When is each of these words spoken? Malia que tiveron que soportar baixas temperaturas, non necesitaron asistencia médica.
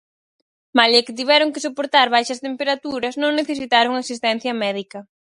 Malia 0.77 1.05
que 1.05 1.17
tiveron 1.19 1.49
que 1.53 1.63
soportar 1.67 2.07
baixas 2.15 2.43
temperaturas, 2.47 3.13
non 3.21 3.37
necesitaron 3.39 3.93
asistencia 3.95 4.53
médica. 4.63 4.99